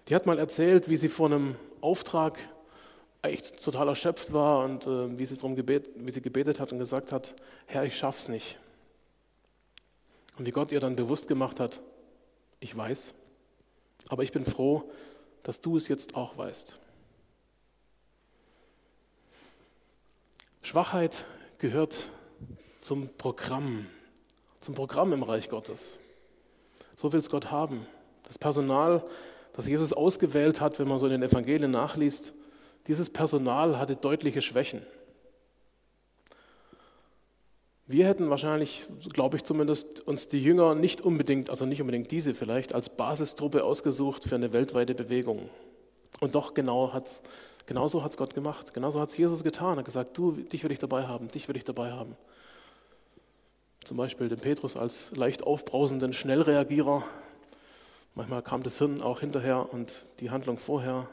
Die 0.07 0.15
hat 0.15 0.25
mal 0.25 0.38
erzählt, 0.38 0.89
wie 0.89 0.98
sie 0.98 1.09
vor 1.09 1.27
einem 1.27 1.55
Auftrag 1.81 2.38
echt 3.21 3.63
total 3.63 3.88
erschöpft 3.88 4.31
war 4.31 4.63
und 4.63 4.86
äh, 4.86 5.17
wie, 5.17 5.25
sie 5.25 5.38
drum 5.38 5.55
gebet, 5.55 5.89
wie 5.95 6.12
sie 6.12 6.21
gebetet 6.21 6.59
hat 6.59 6.71
und 6.71 6.79
gesagt 6.79 7.12
hat, 7.12 7.36
Herr, 7.65 7.83
ich 7.83 7.98
schaff's 7.98 8.27
nicht. 8.27 8.57
Und 10.38 10.45
wie 10.45 10.51
Gott 10.51 10.71
ihr 10.71 10.79
dann 10.79 10.95
bewusst 10.95 11.27
gemacht 11.27 11.59
hat, 11.59 11.81
ich 12.59 12.75
weiß, 12.75 13.13
aber 14.07 14.24
ich 14.24 14.31
bin 14.31 14.45
froh, 14.45 14.89
dass 15.43 15.59
du 15.62 15.77
es 15.77 15.88
jetzt 15.88 16.15
auch 16.15 16.38
weißt. 16.38 16.77
Schwachheit 20.62 21.25
gehört 21.60 22.10
zum 22.82 23.10
Programm, 23.18 23.86
zum 24.62 24.74
Programm 24.74 25.13
im 25.13 25.24
Reich 25.24 25.50
Gottes. 25.50 25.94
So 26.96 27.13
will 27.13 27.20
es 27.20 27.30
Gott 27.30 27.51
haben. 27.51 27.86
Das 28.24 28.38
Personal, 28.38 29.04
das 29.54 29.68
Jesus 29.68 29.94
ausgewählt 29.94 30.62
hat, 30.62 30.80
wenn 30.80 30.88
man 30.88 31.00
so 31.00 31.06
in 31.06 31.12
den 31.12 31.24
Evangelien 31.24 31.72
nachliest, 31.72 32.34
dieses 32.88 33.10
Personal 33.10 33.78
hatte 33.78 33.96
deutliche 33.96 34.42
Schwächen. 34.42 34.82
Wir 37.86 38.06
hätten 38.06 38.30
wahrscheinlich, 38.30 38.88
glaube 39.13 39.38
ich 39.38 39.44
zumindest, 39.44 40.01
uns 40.01 40.28
die 40.28 40.42
Jünger 40.42 40.75
nicht 40.75 41.01
unbedingt, 41.01 41.50
also 41.50 41.66
nicht 41.66 41.82
unbedingt 41.82 42.12
diese 42.12 42.36
vielleicht, 42.36 42.74
als 42.74 42.89
Basistruppe 42.89 43.63
ausgesucht 43.63 44.24
für 44.25 44.36
eine 44.36 44.54
weltweite 44.54 44.94
Bewegung. 44.94 45.50
Und 46.20 46.36
doch 46.36 46.54
genau 46.54 46.94
hat's, 46.94 47.22
genauso 47.69 48.03
hat 48.03 48.11
es 48.11 48.17
Gott 48.17 48.33
gemacht. 48.33 48.73
Genauso 48.73 48.99
hat 48.99 49.11
es 49.11 49.17
Jesus 49.17 49.43
getan. 49.43 49.77
Er 49.77 49.77
hat 49.77 49.85
gesagt, 49.85 50.17
du, 50.17 50.31
dich 50.31 50.63
will 50.63 50.71
ich 50.71 50.79
dabei 50.79 51.05
haben, 51.05 51.27
dich 51.27 51.47
will 51.47 51.55
ich 51.55 51.63
dabei 51.63 51.91
haben. 51.91 52.17
Zum 53.85 53.95
Beispiel 53.95 54.27
den 54.27 54.39
Petrus 54.39 54.75
als 54.75 55.11
leicht 55.15 55.43
aufbrausenden 55.43 56.11
Schnellreagierer. 56.11 57.03
Manchmal 58.15 58.41
kam 58.41 58.63
das 58.63 58.79
Hirn 58.79 59.03
auch 59.03 59.19
hinterher 59.19 59.71
und 59.71 59.93
die 60.19 60.31
Handlung 60.31 60.57
vorher. 60.57 61.07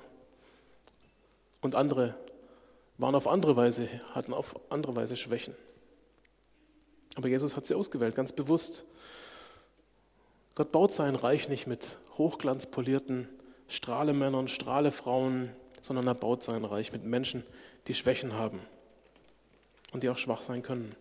Und 1.60 1.74
andere 1.74 2.14
waren 2.96 3.14
auf 3.14 3.28
andere 3.28 3.54
Weise, 3.54 3.88
hatten 4.14 4.32
auf 4.32 4.56
andere 4.70 4.96
Weise 4.96 5.14
Schwächen. 5.14 5.54
Aber 7.16 7.28
Jesus 7.28 7.54
hat 7.54 7.66
sie 7.66 7.74
ausgewählt, 7.74 8.14
ganz 8.14 8.32
bewusst. 8.32 8.84
Gott 10.54 10.72
baut 10.72 10.94
sein 10.94 11.16
Reich 11.16 11.50
nicht 11.50 11.66
mit 11.66 11.98
hochglanzpolierten 12.16 13.28
Strahlemännern, 13.68 14.48
Strahlefrauen, 14.48 15.50
sondern 15.86 16.06
er 16.06 16.14
baut 16.14 16.42
sein 16.42 16.64
Reich 16.64 16.92
mit 16.92 17.04
Menschen, 17.04 17.44
die 17.86 17.94
Schwächen 17.94 18.32
haben 18.32 18.60
und 19.92 20.02
die 20.02 20.10
auch 20.10 20.18
schwach 20.18 20.42
sein 20.42 20.62
können. 20.62 20.96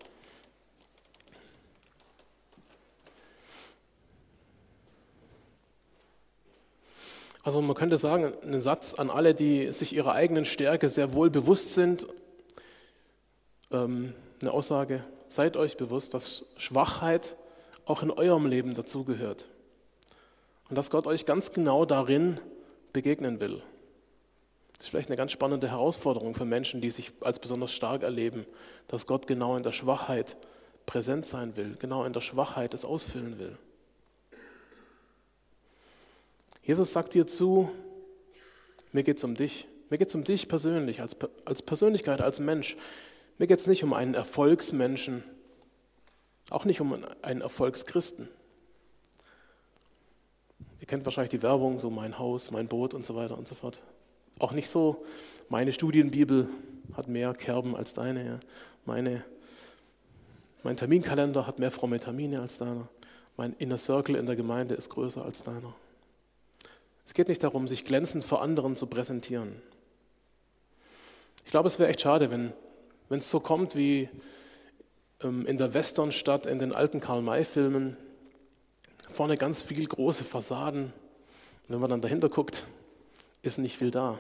Also 7.42 7.62
man 7.62 7.76
könnte 7.76 7.98
sagen, 7.98 8.34
ein 8.44 8.60
Satz 8.60 8.94
an 8.96 9.10
alle, 9.10 9.36
die 9.36 9.72
sich 9.72 9.96
ihrer 9.96 10.14
eigenen 10.14 10.46
Stärke 10.46 10.90
sehr 10.90 11.14
wohl 11.14 11.30
bewusst 11.30 11.74
sind, 11.74 12.08
ähm, 13.72 14.14
eine 14.42 14.52
Aussage, 14.52 15.04
seid 15.30 15.58
euch 15.58 15.78
bewusst, 15.78 16.14
dass 16.14 16.46
Schwachheit 16.58 17.36
auch 17.86 18.04
in 18.04 18.12
eurem 18.12 18.46
Leben 18.48 18.74
dazugehört. 18.74 19.48
Und 20.70 20.76
dass 20.76 20.90
Gott 20.90 21.06
euch 21.06 21.26
ganz 21.26 21.52
genau 21.52 21.86
darin 21.86 22.40
begegnen 22.94 23.40
will. 23.40 23.62
Das 24.78 24.88
ist 24.88 24.90
vielleicht 24.90 25.10
eine 25.10 25.16
ganz 25.16 25.32
spannende 25.32 25.70
Herausforderung 25.70 26.36
für 26.36 26.46
Menschen, 26.46 26.82
die 26.82 26.92
sich 26.92 27.12
als 27.22 27.40
besonders 27.40 27.72
stark 27.72 28.04
erleben, 28.04 28.46
dass 28.88 29.08
Gott 29.08 29.28
genau 29.28 29.56
in 29.56 29.64
der 29.64 29.72
Schwachheit 29.72 30.36
präsent 30.86 31.26
sein 31.26 31.56
will, 31.56 31.76
genau 31.80 32.04
in 32.04 32.14
der 32.14 32.22
Schwachheit 32.22 32.74
es 32.74 32.86
ausfüllen 32.86 33.40
will. 33.40 33.58
Jesus 36.64 36.92
sagt 36.92 37.14
dir 37.14 37.28
zu, 37.28 37.72
mir 38.92 39.04
geht 39.04 39.18
es 39.18 39.24
um 39.24 39.36
dich. 39.36 39.68
Mir 39.90 39.98
geht 39.98 40.10
es 40.10 40.16
um 40.16 40.24
dich 40.24 40.48
persönlich, 40.48 41.02
als, 41.02 41.16
als 41.46 41.62
Persönlichkeit, 41.62 42.22
als 42.22 42.40
Mensch. 42.40 42.76
Mir 43.38 43.48
geht 43.48 43.60
es 43.60 43.68
nicht 43.68 43.84
um 43.84 43.94
einen 43.94 44.16
Erfolgsmenschen, 44.16 45.24
auch 46.50 46.66
nicht 46.66 46.82
um 46.82 47.06
einen 47.22 47.42
Erfolgschristen. 47.42 48.30
Ihr 50.80 50.88
kennt 50.88 51.06
wahrscheinlich 51.06 51.32
die 51.32 51.44
Werbung, 51.44 51.80
so 51.80 51.90
mein 51.90 52.18
Haus, 52.18 52.52
mein 52.52 52.68
Boot 52.68 52.94
und 52.94 53.06
so 53.06 53.16
weiter 53.16 53.38
und 53.38 53.48
so 53.48 53.56
fort. 53.56 53.82
Auch 54.40 54.52
nicht 54.52 54.70
so, 54.70 55.06
meine 55.50 55.72
Studienbibel 55.72 56.50
hat 56.96 57.08
mehr 57.08 57.34
Kerben 57.34 57.76
als 57.76 57.94
deine, 57.94 58.40
meine, 58.86 59.24
mein 60.64 60.78
Terminkalender 60.78 61.48
hat 61.48 61.60
mehr 61.60 61.72
fromme 61.72 62.00
Termine 62.00 62.42
als 62.42 62.58
deiner, 62.58 62.88
mein 63.38 63.54
Inner 63.60 63.78
Circle 63.78 64.16
in 64.16 64.26
der 64.26 64.36
Gemeinde 64.36 64.76
ist 64.76 64.90
größer 64.90 65.24
als 65.24 65.44
deiner. 65.44 65.74
Es 67.06 67.14
geht 67.14 67.28
nicht 67.28 67.44
darum, 67.44 67.68
sich 67.68 67.86
glänzend 67.86 68.24
vor 68.24 68.42
anderen 68.42 68.76
zu 68.76 68.88
präsentieren. 68.88 69.62
Ich 71.46 71.52
glaube, 71.52 71.68
es 71.68 71.78
wäre 71.78 71.90
echt 71.90 72.02
schade, 72.02 72.32
wenn 72.32 72.54
es 73.10 73.30
so 73.30 73.40
kommt 73.40 73.76
wie 73.76 74.10
ähm, 75.22 75.46
in 75.46 75.58
der 75.58 75.74
Westernstadt 75.74 76.46
in 76.46 76.60
den 76.60 76.74
alten 76.74 77.00
Karl-May-Filmen, 77.00 77.96
vorne 79.10 79.38
ganz 79.38 79.62
viel 79.62 79.86
große 79.86 80.24
Fassaden. 80.24 80.92
Wenn 81.68 81.80
man 81.80 81.90
dann 81.90 82.02
dahinter 82.02 82.30
guckt, 82.30 82.68
ist 83.46 83.58
nicht 83.58 83.78
viel 83.78 83.92
da. 83.92 84.20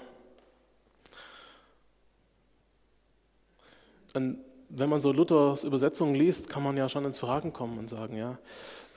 Und 4.13 4.39
wenn 4.69 4.89
man 4.89 5.01
so 5.01 5.11
Luthers 5.11 5.63
Übersetzungen 5.63 6.15
liest, 6.15 6.49
kann 6.49 6.63
man 6.63 6.77
ja 6.77 6.87
schon 6.89 7.05
ins 7.05 7.19
Fragen 7.19 7.53
kommen 7.53 7.77
und 7.77 7.89
sagen, 7.89 8.15
ja, 8.15 8.37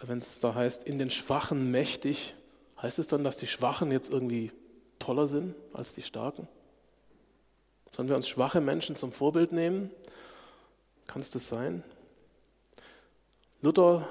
wenn 0.02 0.18
es 0.18 0.40
da 0.40 0.54
heißt, 0.54 0.84
in 0.84 0.98
den 0.98 1.10
Schwachen 1.10 1.70
mächtig, 1.70 2.34
heißt 2.80 2.98
es 2.98 3.08
dann, 3.08 3.24
dass 3.24 3.36
die 3.36 3.46
Schwachen 3.46 3.90
jetzt 3.90 4.12
irgendwie 4.12 4.52
toller 4.98 5.26
sind 5.26 5.54
als 5.72 5.92
die 5.94 6.02
Starken? 6.02 6.46
Sollen 7.92 8.08
wir 8.08 8.16
uns 8.16 8.28
schwache 8.28 8.60
Menschen 8.60 8.96
zum 8.96 9.12
Vorbild 9.12 9.52
nehmen? 9.52 9.90
Kann 11.06 11.20
es 11.20 11.30
das 11.30 11.48
sein? 11.48 11.82
Luther 13.60 14.06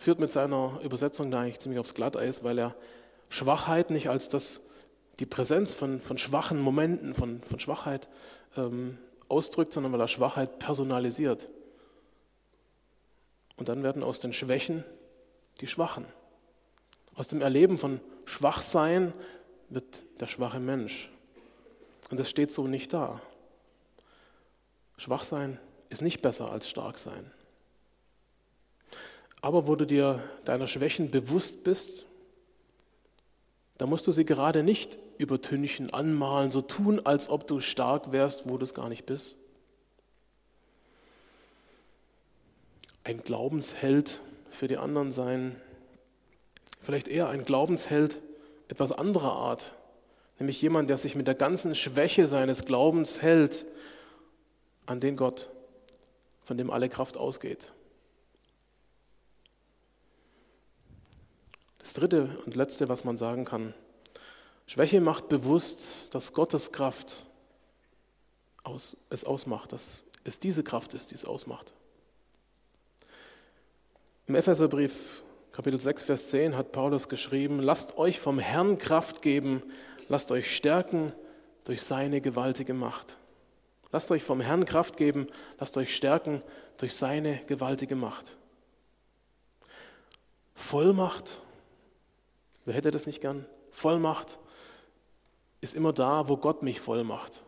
führt 0.00 0.20
mit 0.20 0.32
seiner 0.32 0.80
Übersetzung 0.82 1.30
da 1.30 1.40
eigentlich 1.40 1.58
ziemlich 1.58 1.78
aufs 1.78 1.92
Glatteis, 1.92 2.42
weil 2.44 2.58
er 2.58 2.74
Schwachheit 3.28 3.90
nicht 3.90 4.08
als 4.08 4.28
das, 4.28 4.60
die 5.18 5.26
Präsenz 5.26 5.74
von, 5.74 6.00
von 6.00 6.18
schwachen 6.18 6.60
Momenten, 6.60 7.14
von, 7.14 7.42
von 7.42 7.58
Schwachheit 7.58 8.08
ähm, 8.56 8.98
ausdrückt, 9.28 9.72
sondern 9.72 9.92
weil 9.92 10.00
er 10.00 10.08
Schwachheit 10.08 10.58
personalisiert. 10.58 11.48
Und 13.56 13.68
dann 13.68 13.82
werden 13.82 14.02
aus 14.02 14.18
den 14.18 14.32
Schwächen 14.32 14.84
die 15.60 15.66
Schwachen. 15.66 16.04
Aus 17.14 17.28
dem 17.28 17.40
Erleben 17.40 17.78
von 17.78 18.00
Schwachsein 18.26 19.14
wird 19.70 20.02
der 20.20 20.26
schwache 20.26 20.60
Mensch. 20.60 21.10
Und 22.10 22.20
das 22.20 22.28
steht 22.28 22.52
so 22.52 22.66
nicht 22.66 22.92
da. 22.92 23.20
Schwach 24.98 25.24
sein 25.24 25.58
ist 25.88 26.02
nicht 26.02 26.22
besser 26.22 26.50
als 26.50 26.68
stark 26.68 26.98
sein. 26.98 27.30
Aber 29.40 29.66
wo 29.66 29.76
du 29.76 29.86
dir 29.86 30.22
deiner 30.44 30.66
Schwächen 30.66 31.10
bewusst 31.10 31.64
bist, 31.64 32.05
da 33.78 33.86
musst 33.86 34.06
du 34.06 34.12
sie 34.12 34.24
gerade 34.24 34.62
nicht 34.62 34.98
übertünchen, 35.18 35.92
anmalen, 35.92 36.50
so 36.50 36.60
tun, 36.60 37.00
als 37.04 37.28
ob 37.28 37.46
du 37.46 37.60
stark 37.60 38.12
wärst, 38.12 38.48
wo 38.48 38.56
du 38.56 38.64
es 38.64 38.74
gar 38.74 38.88
nicht 38.88 39.06
bist. 39.06 39.36
Ein 43.04 43.22
Glaubensheld 43.22 44.20
für 44.50 44.68
die 44.68 44.78
anderen 44.78 45.12
sein, 45.12 45.60
vielleicht 46.80 47.08
eher 47.08 47.28
ein 47.28 47.44
Glaubensheld 47.44 48.18
etwas 48.68 48.92
anderer 48.92 49.32
Art, 49.32 49.74
nämlich 50.38 50.60
jemand, 50.60 50.90
der 50.90 50.96
sich 50.96 51.14
mit 51.14 51.26
der 51.26 51.34
ganzen 51.34 51.74
Schwäche 51.74 52.26
seines 52.26 52.64
Glaubens 52.64 53.22
hält 53.22 53.66
an 54.86 55.00
den 55.00 55.16
Gott, 55.16 55.50
von 56.42 56.56
dem 56.56 56.70
alle 56.70 56.88
Kraft 56.88 57.16
ausgeht. 57.16 57.72
Das 61.78 61.85
dritte 61.96 62.38
und 62.44 62.54
letzte, 62.54 62.88
was 62.88 63.04
man 63.04 63.18
sagen 63.18 63.44
kann, 63.44 63.74
Schwäche 64.66 65.00
macht 65.00 65.28
bewusst, 65.28 66.12
dass 66.14 66.32
Gottes 66.32 66.72
Kraft 66.72 67.24
aus, 68.64 68.96
es 69.10 69.24
ausmacht, 69.24 69.72
dass 69.72 70.04
es 70.24 70.38
diese 70.38 70.64
Kraft 70.64 70.94
ist, 70.94 71.10
die 71.10 71.14
es 71.14 71.24
ausmacht. 71.24 71.72
Im 74.26 74.34
Epheserbrief 74.34 75.22
Kapitel 75.52 75.80
6, 75.80 76.02
Vers 76.02 76.28
10 76.28 76.54
hat 76.54 76.72
Paulus 76.72 77.08
geschrieben, 77.08 77.60
lasst 77.60 77.96
euch 77.96 78.20
vom 78.20 78.38
Herrn 78.38 78.76
Kraft 78.76 79.22
geben, 79.22 79.62
lasst 80.08 80.30
euch 80.30 80.54
stärken 80.54 81.14
durch 81.64 81.82
seine 81.82 82.20
gewaltige 82.20 82.74
Macht. 82.74 83.16
Lasst 83.90 84.10
euch 84.10 84.22
vom 84.22 84.42
Herrn 84.42 84.66
Kraft 84.66 84.98
geben, 84.98 85.28
lasst 85.58 85.78
euch 85.78 85.96
stärken 85.96 86.42
durch 86.76 86.94
seine 86.94 87.40
gewaltige 87.46 87.96
Macht. 87.96 88.26
Vollmacht, 90.54 91.40
wer 92.66 92.74
hätte 92.74 92.90
das 92.90 93.06
nicht 93.06 93.22
gern? 93.22 93.46
Vollmacht 93.70 94.38
ist 95.62 95.74
immer 95.74 95.92
da, 95.92 96.28
wo 96.28 96.36
Gott 96.36 96.62
mich 96.62 96.80
voll 96.80 97.02
macht. 97.02 97.42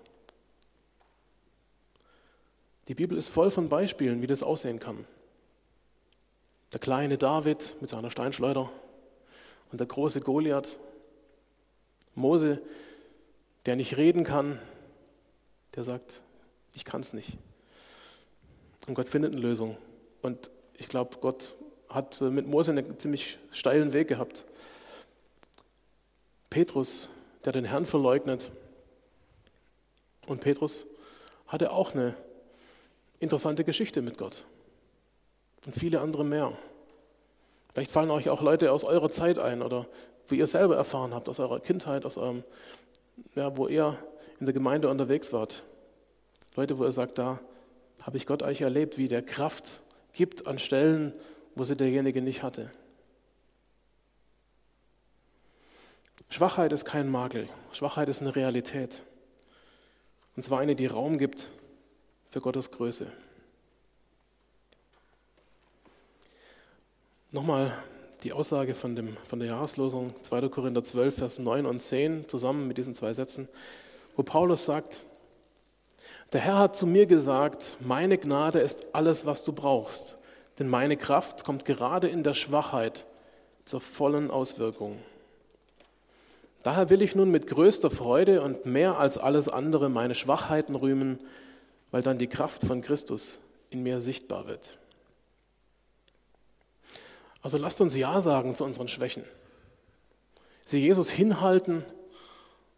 Die 2.89 2.95
Bibel 2.95 3.19
ist 3.19 3.29
voll 3.29 3.51
von 3.51 3.69
Beispielen, 3.69 4.23
wie 4.23 4.27
das 4.27 4.43
aussehen 4.43 4.79
kann. 4.79 5.05
Der 6.73 6.81
kleine 6.81 7.19
David 7.19 7.77
mit 7.81 7.91
seiner 7.91 8.11
Steinschleuder 8.11 8.71
und 9.71 9.79
der 9.79 9.87
große 9.87 10.21
Goliath. 10.21 10.79
Mose, 12.15 12.61
der 13.67 13.77
nicht 13.77 13.97
reden 13.97 14.25
kann, 14.25 14.59
der 15.77 15.85
sagt, 15.85 16.21
ich 16.75 16.85
kann 16.85 17.01
es 17.01 17.13
nicht. 17.13 17.37
Und 18.87 18.95
Gott 18.95 19.09
findet 19.09 19.33
eine 19.33 19.41
Lösung. 19.41 19.77
Und 20.23 20.51
ich 20.75 20.89
glaube, 20.89 21.19
Gott 21.21 21.55
hat 21.89 22.21
mit 22.21 22.47
Mose 22.47 22.71
einen 22.71 22.99
ziemlich 22.99 23.39
steilen 23.53 23.93
Weg 23.93 24.09
gehabt. 24.09 24.45
Petrus, 26.59 27.09
der 27.45 27.53
den 27.53 27.67
Herrn 27.67 27.87
verleugnet. 27.87 28.50
Und 30.27 30.41
Petrus 30.41 30.87
hatte 31.47 31.71
auch 31.71 31.95
eine 31.95 32.17
interessante 33.21 33.62
Geschichte 33.62 34.03
mit 34.03 34.19
Gott. 34.19 34.45
Und 35.67 35.77
viele 35.77 36.00
andere 36.00 36.25
mehr. 36.25 36.59
Vielleicht 37.73 37.93
fallen 37.93 38.11
euch 38.11 38.29
auch 38.29 38.43
Leute 38.43 38.73
aus 38.73 38.83
eurer 38.83 39.09
Zeit 39.09 39.38
ein 39.38 39.62
oder 39.62 39.87
wie 40.27 40.37
ihr 40.37 40.49
selber 40.49 40.75
erfahren 40.75 41.15
habt, 41.15 41.29
aus 41.29 41.38
eurer 41.38 41.61
Kindheit, 41.61 42.05
aus 42.05 42.17
eurem, 42.17 42.43
ja, 43.37 43.57
wo 43.57 43.69
ihr 43.69 43.97
in 44.41 44.47
der 44.47 44.53
Gemeinde 44.53 44.88
unterwegs 44.88 45.33
wart. 45.33 45.62
Leute, 46.57 46.77
wo 46.77 46.85
ihr 46.85 46.91
sagt, 46.91 47.19
da 47.19 47.38
habe 48.03 48.17
ich 48.17 48.27
Gott 48.27 48.43
eigentlich 48.43 48.62
erlebt, 48.62 48.99
wie 48.99 49.07
der 49.07 49.23
Kraft 49.23 49.81
gibt 50.12 50.49
an 50.49 50.59
Stellen, 50.59 51.12
wo 51.55 51.62
sie 51.62 51.77
derjenige 51.77 52.21
nicht 52.21 52.43
hatte. 52.43 52.73
Schwachheit 56.30 56.73
ist 56.73 56.85
kein 56.85 57.08
Makel. 57.08 57.49
Schwachheit 57.73 58.08
ist 58.08 58.20
eine 58.20 58.37
Realität. 58.37 59.02
Und 60.37 60.44
zwar 60.44 60.61
eine, 60.61 60.76
die 60.76 60.87
Raum 60.87 61.18
gibt 61.18 61.49
für 62.28 62.40
Gottes 62.40 62.70
Größe. 62.70 63.11
Nochmal 67.30 67.73
die 68.23 68.32
Aussage 68.32 68.75
von, 68.75 68.97
dem, 68.97 69.16
von 69.26 69.38
der 69.38 69.49
Jahreslosung 69.49 70.14
2. 70.25 70.49
Korinther 70.49 70.82
12, 70.85 71.16
Vers 71.16 71.38
9 71.38 71.66
und 71.66 71.80
10 71.80 72.28
zusammen 72.28 72.68
mit 72.68 72.78
diesen 72.78 72.94
zwei 72.94 73.12
Sätzen, 73.12 73.49
wo 74.16 74.23
Paulus 74.23 74.64
sagt, 74.64 75.04
der 76.32 76.40
Herr 76.40 76.58
hat 76.58 76.76
zu 76.76 76.87
mir 76.87 77.06
gesagt, 77.06 77.76
meine 77.80 78.18
Gnade 78.18 78.61
ist 78.61 78.94
alles, 78.94 79.25
was 79.25 79.44
du 79.44 79.52
brauchst, 79.52 80.18
denn 80.58 80.68
meine 80.68 80.97
Kraft 80.97 81.44
kommt 81.44 81.64
gerade 81.64 82.08
in 82.08 82.23
der 82.23 82.35
Schwachheit 82.35 83.06
zur 83.64 83.80
vollen 83.80 84.30
Auswirkung. 84.30 84.99
Daher 86.62 86.91
will 86.91 87.03
ich 87.03 87.15
nun 87.15 87.31
mit 87.31 87.47
größter 87.47 87.91
Freude 87.91 88.43
und 88.43 88.67
mehr 88.67 88.99
als 88.99 89.17
alles 89.17 89.49
andere 89.49 89.88
meine 89.88 90.15
Schwachheiten 90.15 90.75
rühmen, 90.75 91.21
weil 91.91 92.03
dann 92.03 92.19
die 92.19 92.27
Kraft 92.27 92.65
von 92.65 92.83
Christus 92.83 93.41
in 93.71 93.83
mir 93.83 94.00
sichtbar 94.00 94.47
wird. 94.47 94.79
Also 97.43 97.57
lasst 97.59 97.81
uns 97.81 97.97
Ja 97.97 98.21
sagen 98.21 98.55
zu 98.55 98.65
unseren 98.65 98.88
Schwächen. 98.88 99.25
Sie 100.67 100.79
Jesus 100.79 101.09
hinhalten 101.09 101.85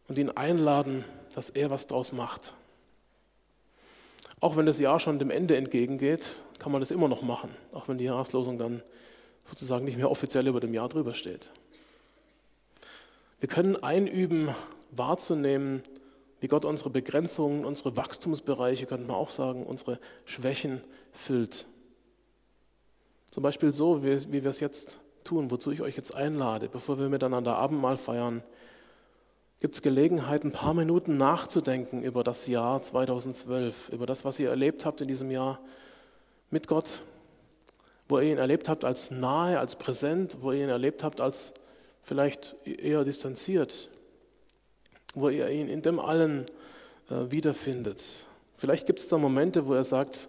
und 0.07 0.19
ihn 0.19 0.31
einladen, 0.31 1.05
dass 1.35 1.51
er 1.51 1.71
was 1.71 1.87
draus 1.87 2.13
macht. 2.13 2.55
Auch 4.41 4.57
wenn 4.57 4.67
das 4.67 4.79
Jahr 4.79 5.01
schon 5.01 5.19
dem 5.19 5.31
Ende 5.31 5.57
entgegengeht, 5.57 6.25
kann 6.59 6.73
man 6.73 6.81
das 6.81 6.91
immer 6.91 7.09
noch 7.09 7.23
machen, 7.23 7.51
auch 7.73 7.89
wenn 7.89 7.99
die 7.99 8.05
Jahreslosung 8.05 8.59
dann 8.59 8.83
sozusagen 9.49 9.85
nicht 9.85 9.97
mehr 9.97 10.11
offiziell 10.11 10.47
über 10.47 10.61
dem 10.61 10.75
Jahr 10.75 10.89
drüber 10.89 11.15
steht. 11.15 11.49
Wir 13.41 13.49
können 13.49 13.83
einüben, 13.83 14.55
wahrzunehmen, 14.91 15.83
wie 16.41 16.49
Gott 16.49 16.67
unsere 16.67 16.91
Begrenzungen, 16.91 17.65
unsere 17.65 17.97
Wachstumsbereiche, 17.97 18.87
könnte 18.87 19.07
man 19.07 19.17
auch 19.17 19.31
sagen, 19.31 19.65
unsere 19.65 19.99
Schwächen 20.26 20.83
füllt. 21.13 21.67
Zum 23.31 23.43
Beispiel 23.43 23.73
so, 23.73 24.03
wie, 24.03 24.31
wir 24.31 24.47
es 24.47 24.61
jetzt 24.61 24.99
tun, 25.25 25.50
wozu 25.50 25.71
ich 25.71 25.81
euch 25.81 25.97
jetzt 25.97 26.15
einlade, 26.15 26.69
bevor 26.69 26.99
wir 26.99 27.09
miteinander 27.09 27.57
Abendmahl 27.57 27.97
feiern, 27.97 28.43
gibt 29.61 29.75
es 29.75 29.83
Gelegenheit, 29.83 30.45
ein 30.45 30.53
paar 30.53 30.75
Minuten 30.75 31.17
nachzudenken 31.17 32.03
über 32.03 32.25
das 32.25 32.47
Jahr 32.47 32.83
2012, 32.83 33.91
über 33.91 34.07
das, 34.07 34.25
was 34.25 34.39
ihr 34.39 34.50
erlebt 34.50 34.85
habt 34.85 35.00
in 35.00 35.09
diesem 35.09 35.31
Jahr 35.31 35.61
mit 36.50 36.67
Gott, 36.67 37.03
wo 38.09 38.19
ihr 38.19 38.33
ihn 38.33 38.39
erlebt 38.39 38.69
habt 38.69 38.85
als 38.85 39.11
nahe, 39.11 39.59
als 39.59 39.76
präsent, 39.76 40.39
wo 40.41 40.53
ihr 40.53 40.65
ihn 40.65 40.71
erlebt 40.71 41.05
habt 41.05 41.21
als 41.21 41.55
vielleicht 42.11 42.57
eher 42.65 43.05
distanziert, 43.05 43.89
wo 45.15 45.29
ihr 45.29 45.49
ihn 45.49 45.69
in 45.69 45.81
dem 45.81 46.01
allen 46.01 46.45
äh, 47.09 47.31
wiederfindet. 47.31 48.03
Vielleicht 48.57 48.85
gibt 48.85 48.99
es 48.99 49.07
da 49.07 49.17
Momente, 49.17 49.67
wo 49.67 49.75
er 49.75 49.85
sagt, 49.85 50.29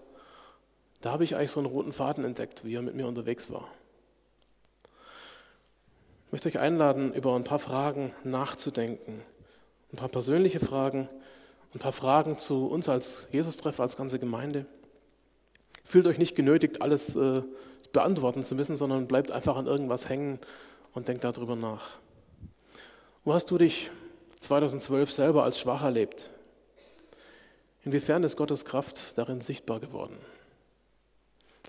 da 1.02 1.12
habe 1.12 1.24
ich 1.24 1.36
eigentlich 1.36 1.50
so 1.50 1.60
einen 1.60 1.70
roten 1.70 1.92
Faden 1.92 2.24
entdeckt, 2.24 2.64
wie 2.64 2.76
er 2.76 2.84
mit 2.84 2.94
mir 2.94 3.08
unterwegs 3.08 3.50
war. 3.50 3.68
Ich 6.28 6.32
möchte 6.34 6.50
euch 6.50 6.60
einladen, 6.60 7.16
über 7.16 7.36
ein 7.36 7.46
paar 7.46 7.58
Fragen 7.58 8.14
nachzudenken. 8.24 9.24
Ein 9.92 9.98
paar 9.98 10.10
persönliche 10.10 10.60
Fragen, 10.60 11.10
ein 11.74 11.80
paar 11.80 11.94
Fragen 11.94 12.38
zu 12.38 12.68
uns 12.68 12.90
als 12.90 13.28
Jesus-Treff, 13.32 13.80
als 13.80 13.98
ganze 13.98 14.20
Gemeinde. 14.20 14.68
Fühlt 15.84 16.06
euch 16.06 16.20
nicht 16.20 16.36
genötigt, 16.36 16.84
alles 16.84 17.16
äh, 17.16 17.42
beantworten 17.92 18.44
zu 18.44 18.54
müssen, 18.54 18.76
sondern 18.76 19.08
bleibt 19.08 19.32
einfach 19.32 19.58
an 19.58 19.66
irgendwas 19.66 20.08
hängen 20.10 20.38
und 20.94 21.08
denkt 21.08 21.24
darüber 21.24 21.56
nach. 21.56 21.98
Wo 23.24 23.34
hast 23.34 23.52
du 23.52 23.58
dich 23.58 23.92
2012 24.40 25.12
selber 25.12 25.44
als 25.44 25.60
schwach 25.60 25.84
erlebt? 25.84 26.30
Inwiefern 27.84 28.24
ist 28.24 28.36
Gottes 28.36 28.66
Kraft 28.66 29.18
darin 29.18 29.42
sichtbar 29.42 29.80
geworden? 29.80 30.18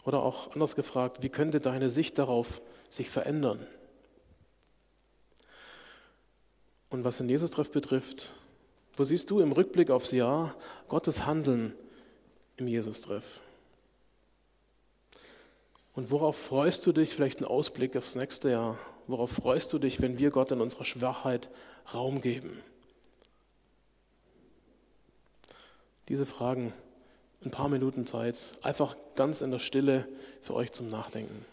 Oder 0.04 0.22
auch 0.22 0.52
anders 0.52 0.74
gefragt, 0.74 1.22
wie 1.22 1.28
könnte 1.28 1.60
deine 1.60 1.90
Sicht 1.90 2.18
darauf 2.18 2.60
sich 2.90 3.08
verändern? 3.10 3.66
Und 6.90 7.04
was 7.04 7.18
den 7.18 7.28
Jesus-Treff 7.28 7.70
betrifft, 7.70 8.30
wo 8.96 9.04
siehst 9.04 9.30
du 9.30 9.40
im 9.40 9.52
Rückblick 9.52 9.90
aufs 9.90 10.10
Jahr 10.10 10.54
Gottes 10.88 11.24
Handeln 11.24 11.74
im 12.56 12.68
Jesus-Treff? 12.68 13.40
Und 15.94 16.10
worauf 16.10 16.36
freust 16.36 16.84
du 16.84 16.92
dich, 16.92 17.14
vielleicht 17.14 17.40
ein 17.40 17.46
Ausblick 17.46 17.96
aufs 17.96 18.14
nächste 18.14 18.50
Jahr? 18.50 18.78
Worauf 19.06 19.30
freust 19.30 19.72
du 19.72 19.78
dich, 19.78 20.00
wenn 20.00 20.18
wir 20.18 20.30
Gott 20.30 20.52
in 20.52 20.60
unserer 20.60 20.84
Schwachheit 20.84 21.50
Raum 21.92 22.20
geben? 22.20 22.60
Diese 26.08 26.26
Fragen 26.26 26.72
ein 27.44 27.50
paar 27.50 27.68
Minuten 27.68 28.06
Zeit, 28.06 28.36
einfach 28.62 28.96
ganz 29.14 29.40
in 29.40 29.50
der 29.50 29.58
Stille 29.58 30.08
für 30.40 30.54
euch 30.54 30.72
zum 30.72 30.88
Nachdenken. 30.88 31.44